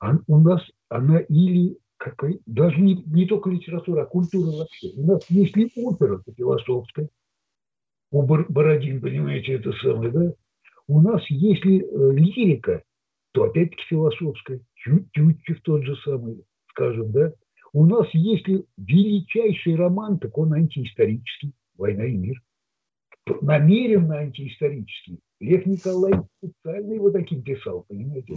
[0.00, 4.90] А у нас она или какой, даже не, не только литература, а культура вообще.
[4.96, 7.08] У нас есть ли опера философская,
[8.10, 10.32] у Бородин, понимаете, это самое, да?
[10.86, 12.82] У нас, если э, лирика,
[13.32, 14.60] то опять-таки философская,
[15.14, 17.32] Тютчев тот же самый, скажем, да?
[17.72, 22.36] У нас, если величайший роман, так он антиисторический, «Война и мир»
[23.40, 25.20] намеренно антиисторический.
[25.40, 28.34] Лев Николаевич специально его таким писал, понимаете?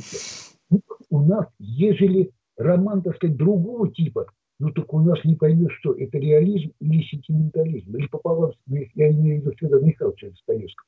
[1.09, 4.27] У нас, ежели роман, так сказать, другого типа,
[4.59, 9.11] ну так у нас не поймешь, что это реализм или сентиментализм, или пополам, ну, я
[9.11, 10.87] имею в виду Федора Михайловича Достоевского.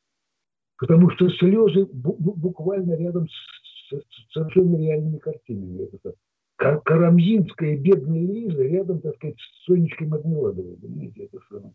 [0.80, 5.90] Потому что слезы буквально рядом с, с совершенно реальными картинами.
[5.92, 6.14] Это
[6.58, 10.78] Карамзинская бедная Лиза рядом, так сказать, с Сонечкой Мармеладовой.
[10.78, 11.74] Понимаете, это самое.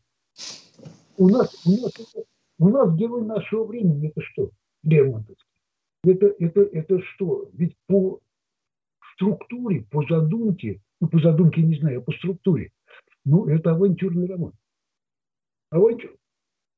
[1.16, 1.92] У нас, у нас,
[2.58, 4.50] у нас герой нашего времени это что?
[4.82, 5.46] Лермонтовский.
[6.04, 7.48] Это, это, это что?
[7.52, 8.20] Ведь по
[9.14, 12.70] структуре, по задумке, ну, по задумке не знаю, а по структуре,
[13.24, 14.52] ну, это авантюрный роман.
[15.70, 16.16] Авантюр.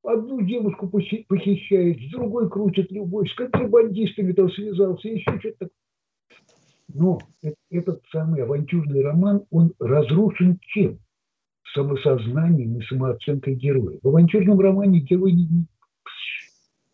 [0.02, 5.70] Одну девушку похищает, с другой крутит любовь, с контрабандистами там связался, еще что-то
[6.92, 7.18] Но
[7.70, 10.98] этот самый авантюрный роман, он разрушен чем?
[11.75, 13.99] Самосознанием и самооценкой героя.
[14.03, 15.67] В авантюрном романе герой не,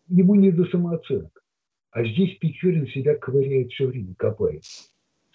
[0.07, 1.31] ему не до самооценок.
[1.91, 4.63] А здесь Печорин себя ковыряет все время, копает.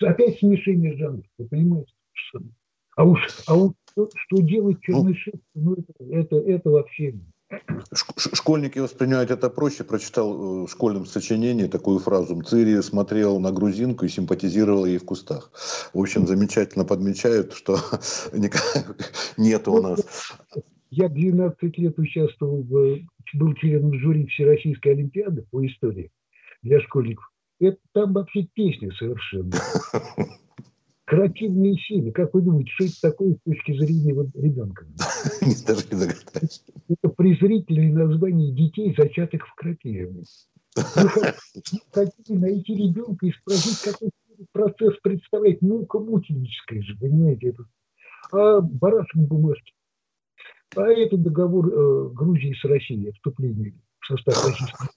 [0.01, 1.93] Опять смешение жанров, вы понимаете?
[2.97, 7.15] А уж, а уж что, что делает Чернышев, ну, это, это, это вообще
[8.17, 9.85] Школьники воспринимают это проще.
[9.85, 12.43] Прочитал э, в школьном сочинении такую фразу.
[12.43, 15.53] Цири смотрел на грузинку и симпатизировал ей в кустах.
[15.95, 17.79] В общем, замечательно подмечают, что
[19.37, 20.33] нет у нас.
[20.91, 23.01] Я 12 лет участвовал, в,
[23.35, 26.11] был членом жюри Всероссийской Олимпиады по истории
[26.63, 27.25] для школьников.
[27.59, 29.53] Это там вообще песня совершенно.
[31.07, 32.11] Креативные силы.
[32.11, 34.85] Как вы думаете, что это такое с точки зрения вот ребенка?
[35.67, 36.65] Даже не догадаюсь.
[36.89, 40.09] Это презрительное название детей, зачатых в крапиве.
[40.75, 41.35] Вы
[41.93, 44.11] хотите найти ребенка и спросить, какой
[44.53, 47.49] процесс представляет мука мученическая же, понимаете?
[47.49, 47.65] Это.
[48.33, 49.75] А барашек бумажки.
[50.75, 54.89] А это договор э, Грузии с Россией, вступление в состав Российской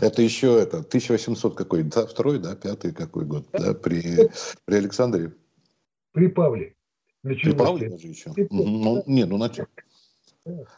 [0.00, 4.30] Это еще это 1800 какой, да, второй, да, пятый какой год, да, при,
[4.64, 5.32] при Александре?
[6.12, 6.74] При Павле.
[7.22, 8.32] При Павле даже еще?
[8.32, 9.66] При, ну, не, ну начал.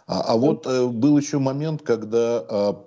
[0.06, 2.84] А, а вот э, был еще момент, когда а,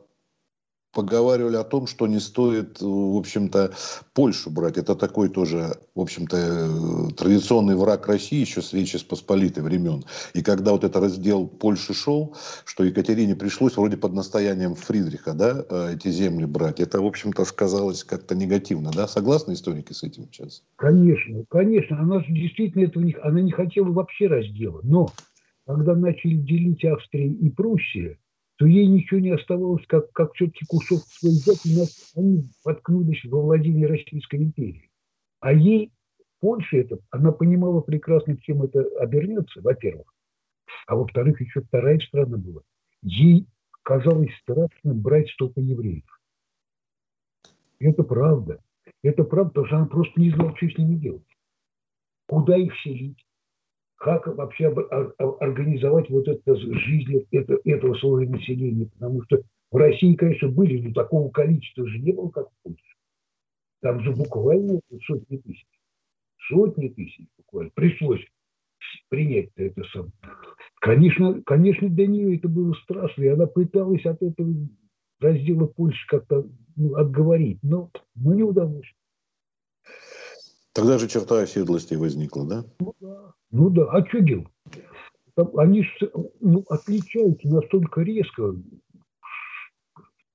[0.94, 3.72] поговаривали о том, что не стоит, в общем-то,
[4.14, 4.78] Польшу брать.
[4.78, 10.04] Это такой тоже, в общем-то, традиционный враг России еще с Речи Посполитой времен.
[10.34, 15.66] И когда вот это раздел Польши шел, что Екатерине пришлось вроде под настоянием Фридриха, да,
[15.70, 19.08] э, эти земли брать, это, в общем-то, сказалось как-то негативно, да?
[19.08, 20.64] Согласны историки с этим сейчас?
[20.76, 22.00] Конечно, конечно.
[22.00, 24.82] Она же действительно этого не, она не хотела вообще раздела.
[24.84, 25.12] Но
[25.66, 28.18] когда начали делить Австрию и Пруссию,
[28.60, 33.24] то ей ничего не оставалось, как, как все-таки кусок свой взять, и нас, они воткнулись
[33.24, 34.92] во владение Российской империи.
[35.40, 35.94] А ей
[36.42, 40.14] Польша это, она понимала прекрасно, чем это обернется, во-первых.
[40.88, 42.62] А во-вторых, еще вторая страна была.
[43.02, 43.48] Ей
[43.82, 46.20] казалось страшным брать столько евреев.
[47.80, 48.62] Это правда.
[49.04, 51.38] Это правда, потому что она просто не знала, что с ними делать.
[52.28, 53.26] Куда их селить?
[54.00, 54.68] Как вообще
[55.40, 58.90] организовать вот эту жизнь это, этого слоя населения.
[58.94, 59.42] Потому что
[59.72, 62.96] в России, конечно, были, но такого количества же не было, как в Польше.
[63.82, 65.66] Там же буквально сотни тысяч.
[66.48, 67.72] Сотни тысяч буквально.
[67.76, 68.26] Пришлось
[69.10, 70.12] принять это сам.
[70.80, 74.50] Конечно, конечно, для нее это было страшно, и она пыталась от этого
[75.20, 76.48] раздела Польши как-то
[76.78, 78.88] ну, отговорить, но, но не удалось.
[80.74, 82.66] Тогда же черта оседлости возникла, да?
[82.80, 83.90] Ну да, ну да.
[83.92, 84.48] а что делать?
[85.56, 85.86] Они
[86.42, 88.56] ну, отличаются настолько резко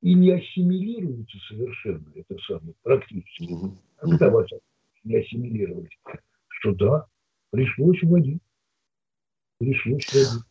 [0.01, 3.53] и не ассимилируются совершенно, это самое, практически.
[3.53, 3.79] Угу.
[3.97, 4.49] Когда вас
[5.05, 5.91] не ассимилировать,
[6.49, 7.07] что да,
[7.51, 8.43] пришлось вводить.
[9.59, 10.45] Пришлось вводить.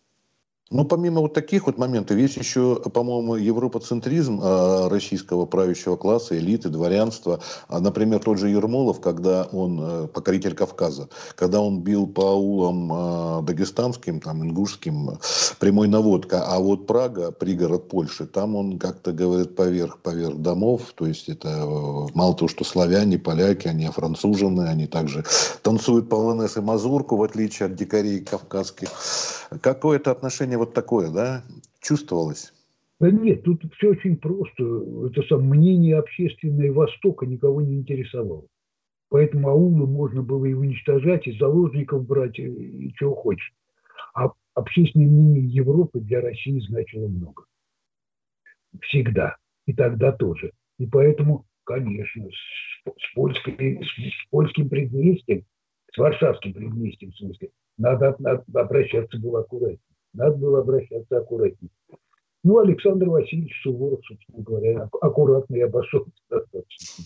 [0.72, 6.70] Ну, помимо вот таких вот моментов, есть еще, по-моему, европоцентризм э, российского правящего класса, элиты,
[6.70, 7.41] дворянства.
[7.68, 12.91] А, например, тот же Ермолов, когда он, э, покоритель Кавказа, когда он бил по аулам
[12.91, 15.20] э, дагестанским, там, ингушским,
[15.59, 16.43] прямой наводка.
[16.47, 20.93] А вот Прага, пригород Польши, там он как-то говорит поверх, поверх домов.
[20.95, 21.68] То есть это
[22.16, 25.24] мало того, что славяне, поляки, они францужены, они также
[25.61, 28.89] танцуют полонез и мазурку, в отличие от дикарей кавказских.
[29.61, 31.43] Какое-то отношение вот такое, да,
[31.82, 32.54] чувствовалось?
[32.99, 34.64] Да нет, тут все очень просто.
[35.08, 38.47] Это сам мнение общественное Востока никого не интересовало.
[39.10, 43.54] Поэтому аулы можно было и уничтожать, и заложников брать, и чего хочешь.
[44.16, 47.43] А общественное мнение Европы для России значило много.
[48.82, 49.36] Всегда.
[49.66, 50.51] И тогда тоже.
[50.80, 55.45] И поэтому, конечно, с, с, польской, с, с польским предместьем,
[55.93, 59.80] с варшавским предместьем, в смысле, надо, надо обращаться было аккуратнее.
[60.14, 61.72] Надо было обращаться аккуратнее.
[62.43, 67.05] Ну, Александр Васильевич Суворов, собственно говоря, аккуратно и обошелся достаточно.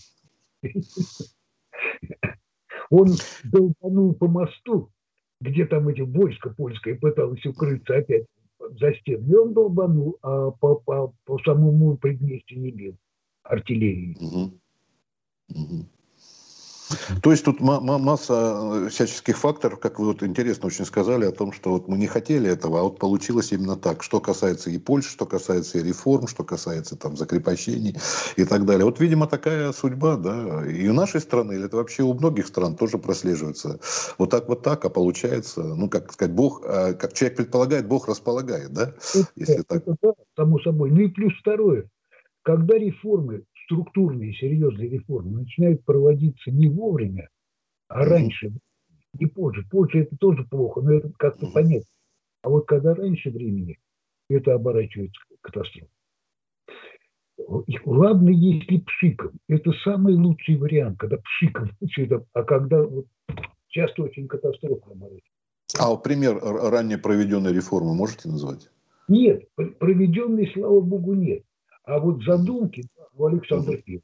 [2.90, 3.08] Он
[3.44, 4.90] долбанул по мосту,
[5.40, 8.26] где там эти войска польское пыталось укрыться опять
[8.58, 9.26] за стену.
[9.28, 12.96] И он долбанул, а по, по, по самому предместью не бил
[13.44, 14.16] артиллерии.
[14.20, 14.52] Угу.
[15.50, 15.86] Угу.
[17.22, 21.52] То есть тут масса э, всяческих факторов, как вы вот интересно очень сказали о том,
[21.52, 24.02] что вот мы не хотели этого, а вот получилось именно так.
[24.02, 27.96] Что касается и Польши, что касается и реформ, что касается там закрепощений
[28.36, 28.84] и так далее.
[28.84, 32.76] Вот, видимо, такая судьба, да, и у нашей страны, или это вообще у многих стран
[32.76, 33.80] тоже прослеживается.
[34.18, 38.08] Вот так вот так, а получается, ну, как сказать, Бог, а, как человек предполагает, Бог
[38.08, 38.94] располагает, да?
[39.14, 39.82] Это, Если так.
[39.82, 40.90] это да, само собой.
[40.90, 41.88] Ну и плюс второе.
[42.42, 47.28] Когда реформы структурные, серьезные реформы начинают проводиться не вовремя,
[47.88, 48.50] а раньше,
[49.12, 49.64] не позже.
[49.70, 51.88] Позже это тоже плохо, но это как-то понятно.
[52.42, 53.78] А вот когда раньше времени,
[54.30, 55.90] это оборачивается катастрофой.
[57.84, 59.32] Ладно, если пшиком.
[59.48, 61.70] Это самый лучший вариант, когда пшиком.
[62.32, 63.06] А когда вот,
[63.68, 65.30] часто очень катастрофа оборачивается.
[65.78, 68.70] А пример ранее проведенной реформы можете назвать?
[69.08, 71.42] Нет, проведенной, слава богу, нет.
[71.88, 72.84] А вот задумки
[73.14, 74.02] у Александра I.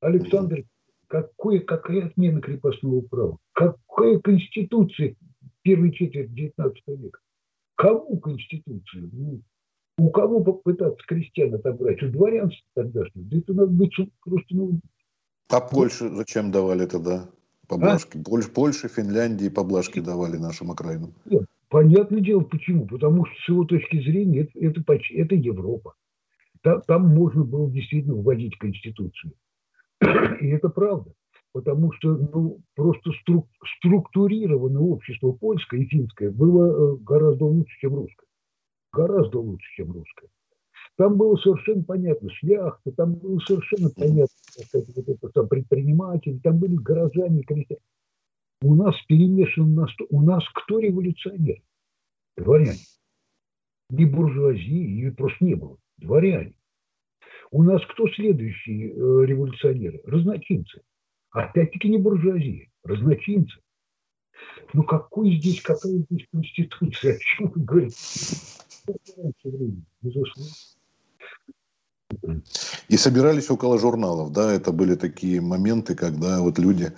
[0.00, 0.62] Александр,
[1.08, 3.38] какой, какая отмена крепостного права?
[3.52, 5.16] Какая конституция
[5.62, 7.18] первой четверти XIX века?
[7.74, 9.10] Кому конституцию?
[9.12, 9.40] Ну,
[9.98, 12.00] у кого попытаться крестьян отобрать?
[12.04, 13.26] У дворянства тогдашнего?
[13.28, 14.46] Да это надо быть просто...
[14.50, 14.80] Ну,
[15.50, 17.28] а Польше зачем давали тогда
[17.66, 18.16] поблажки?
[18.16, 18.22] А?
[18.22, 21.12] Польша, Польша, Финляндии поблажки давали нашим окраинам.
[21.24, 22.86] Нет, понятное дело, почему.
[22.86, 25.94] Потому что с его точки зрения это, это, это Европа.
[26.64, 29.34] Там, там можно было действительно вводить Конституцию.
[30.40, 31.12] И это правда.
[31.52, 33.46] Потому что ну, просто струк,
[33.78, 38.26] структурированное общество польское и финское было э, гораздо лучше, чем русское.
[38.92, 40.28] Гораздо лучше, чем русское.
[40.96, 44.34] Там было совершенно понятно шляхта, там было совершенно понятно,
[44.66, 47.82] сказать, вот это там предприниматели, там были горожане, крестьяне.
[48.62, 50.06] У нас перемешано на сто...
[50.10, 51.62] У нас кто революционер?
[52.36, 52.80] Дворяне.
[53.90, 56.54] Ни буржуазии, ее просто не было дворяне.
[57.50, 60.00] У нас кто следующие э, революционеры?
[60.04, 60.82] Разночинцы.
[61.30, 63.60] Опять-таки не буржуазия, разночинцы.
[64.72, 67.14] Ну какой здесь, какая здесь конституция?
[67.16, 67.96] О чем вы говорите?
[70.02, 70.52] Безусловно.
[72.88, 76.92] И собирались около журналов, да, это были такие моменты, когда вот люди,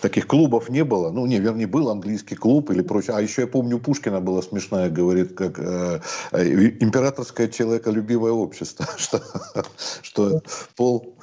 [0.00, 3.46] таких клубов не было, ну, не, вернее, был английский клуб или прочее, а еще я
[3.46, 6.00] помню, у Пушкина была смешная, говорит, как э,
[6.32, 9.22] э императорское человеколюбивое общество, что,
[10.02, 10.42] что
[10.76, 11.16] пол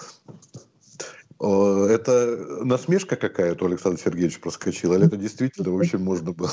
[1.39, 6.51] это насмешка какая-то у Александра Сергеевича проскочила, или это действительно вообще можно было?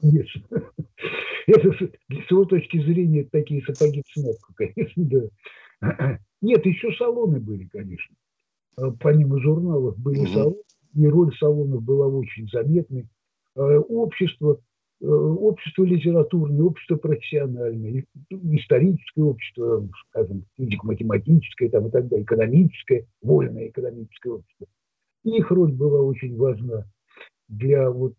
[0.00, 0.42] Конечно.
[1.46, 5.20] Это с его точки зрения такие сапоги в конечно, да.
[6.40, 8.14] Нет, еще салоны были, конечно.
[8.78, 10.56] Э, помимо журналов были салоны,
[10.94, 13.08] и роль салонов была очень заметной.
[13.56, 14.60] Э, общество,
[15.00, 23.68] э, общество литературное, общество профессиональное, историческое общество, скажем, физико-математическое там, и так далее, экономическое, вольное
[23.68, 24.66] экономическое общество.
[25.24, 26.86] Их роль была очень важна
[27.48, 28.14] для вот,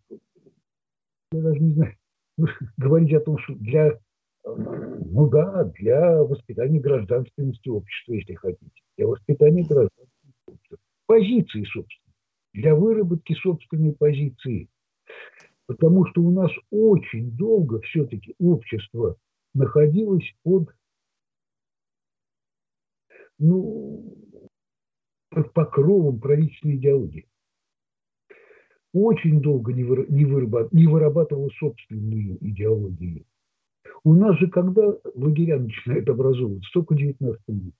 [1.32, 1.94] я даже не знаю,
[2.76, 3.98] говорить о том, что для
[4.44, 10.78] ну да, для воспитания гражданственности общества, если хотите, для воспитания гражданственности общества.
[11.06, 12.12] Позиции, собственно,
[12.52, 14.68] для выработки собственной позиции.
[15.66, 19.16] Потому что у нас очень долго все-таки общество
[19.54, 20.68] находилось под,
[23.38, 24.14] ну,
[25.30, 27.26] под покровом правительственной идеологии.
[28.92, 33.24] Очень долго не, вы, не, вырабат, не вырабатывал собственную идеологию.
[34.02, 37.74] У нас же, когда лагеря начинают образовываться, только 19 век,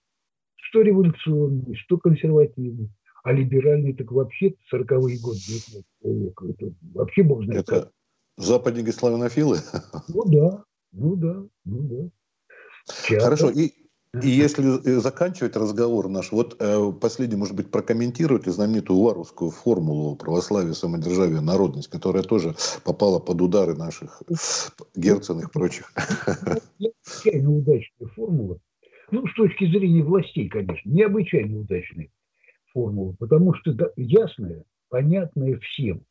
[0.57, 2.91] что революционный, что консервативный,
[3.23, 6.47] а либеральный так вообще 40-е годы 19 века.
[6.47, 7.69] Это вообще знает.
[7.69, 7.93] Это
[8.37, 9.59] западники славянофилы?
[10.09, 12.11] Ну да, ну да, ну да.
[12.87, 13.25] Часто.
[13.25, 13.73] Хорошо, и
[14.23, 20.17] и если э, заканчивать разговор наш, вот э, последний, может быть, прокомментируйте знаменитую варварскую формулу
[20.17, 22.55] православия, самодержавия, народность, которая тоже
[22.85, 24.23] попала под удары наших
[24.95, 25.93] герцен и прочих.
[26.79, 28.59] Необычайно удачная формула.
[29.11, 32.09] Ну, с точки зрения властей, конечно, необычайно удачная
[32.73, 36.05] формула, потому что ясная, понятная всем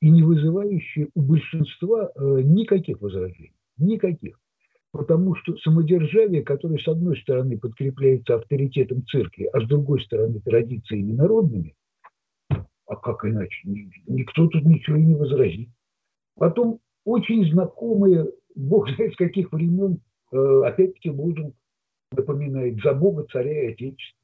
[0.00, 3.54] и не вызывающая у большинства э, никаких возражений.
[3.78, 4.38] Никаких
[4.96, 11.12] потому что самодержавие, которое с одной стороны подкрепляется авторитетом церкви, а с другой стороны традициями
[11.12, 11.74] народными,
[12.48, 15.68] а как иначе, никто тут ничего и не возразит.
[16.36, 20.00] Потом очень знакомые, бог знает с каких времен,
[20.32, 21.54] э, опять-таки лозунг
[22.12, 24.20] напоминает «За Бога, царя и Отечества».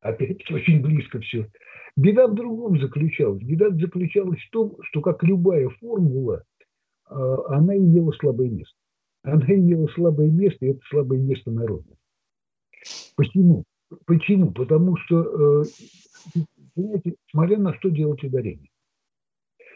[0.00, 1.50] Опять-таки очень близко все.
[1.96, 3.42] Беда в другом заключалась.
[3.42, 6.44] Беда заключалась в том, что, как любая формула,
[7.10, 8.77] э, она имела слабое место
[9.32, 11.96] она имела слабое место, и это слабое место народа.
[13.16, 13.64] Почему?
[14.06, 14.52] Почему?
[14.52, 15.64] Потому что, э,
[16.74, 18.70] понимаете, смотря на что делать ударение,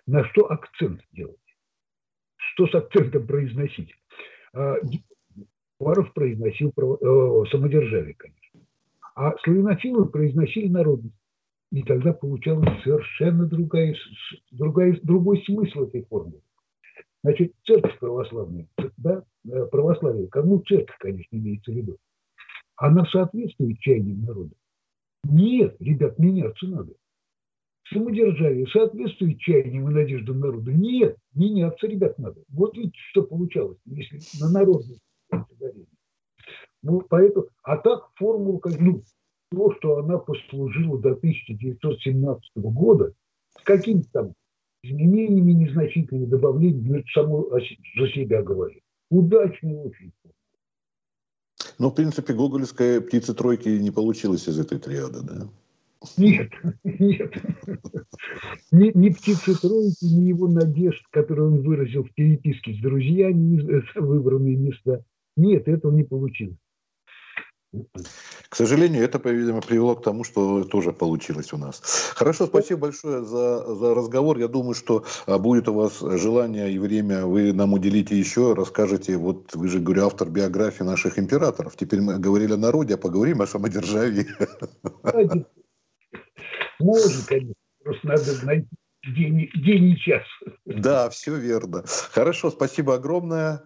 [0.06, 1.36] на что акцент делать,
[2.36, 3.94] что с акцентом произносить.
[5.82, 8.60] Варов произносил э, самодержавие, конечно.
[9.14, 11.16] А славянофилы произносили народность.
[11.72, 13.96] И тогда получалась совершенно другая,
[14.50, 16.42] другая, другой смысл этой формулы.
[17.22, 18.66] Значит, церковь православная,
[18.96, 21.98] да, э, православие, кому церковь, конечно, имеется в виду,
[22.76, 24.54] она соответствует чаяниям народа?
[25.24, 26.94] Нет, ребят, меняться надо.
[27.92, 30.72] Самодержавие соответствует чаяниям и надеждам народа?
[30.72, 32.42] Нет, меняться, ребят, надо.
[32.48, 35.02] Вот видите, что получалось, если на народность
[36.82, 39.02] ну, поэтому, а так формула, ну,
[39.50, 43.12] то, что она послужила до 1917 года,
[43.58, 44.34] с каким-то там
[44.82, 48.82] изменениями незначительными добавлениями, но само за себя говорит.
[49.10, 50.12] Удачный очень.
[51.78, 55.48] Ну, в принципе, гоголевская птица тройки не получилась из этой триады, да?
[56.16, 56.50] Нет,
[56.84, 57.32] нет.
[58.72, 64.56] Ни, ни птицы тройки, ни его надежд, которые он выразил в переписке с друзьями, выбранные
[64.56, 65.04] места.
[65.36, 66.56] Нет, этого не получилось.
[68.48, 71.80] К сожалению, это, по-видимому, привело к тому, что тоже получилось у нас.
[72.14, 74.38] Хорошо, спасибо большое за, за разговор.
[74.38, 79.16] Я думаю, что а, будет у вас желание и время, вы нам уделите еще, расскажете,
[79.16, 81.76] вот вы же, говорю, автор биографии наших императоров.
[81.76, 84.26] Теперь мы говорили о народе, а поговорим о самодержавии.
[86.78, 87.54] Можно, конечно.
[87.82, 88.68] Просто надо найти
[89.16, 90.22] день, день и час.
[90.66, 91.84] Да, все верно.
[92.12, 93.62] Хорошо, спасибо огромное.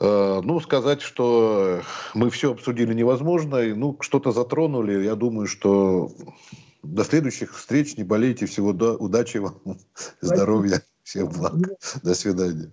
[0.00, 1.80] Э, ну, сказать, что
[2.14, 5.04] мы все обсудили невозможно, и, ну, что-то затронули.
[5.04, 6.10] Я думаю, что
[6.82, 9.78] до следующих встреч, не болейте, всего до, удачи вам,
[10.20, 11.54] здоровья, всех благ.
[12.02, 12.70] До свидания.